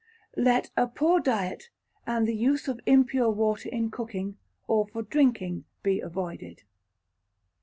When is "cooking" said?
3.91-4.39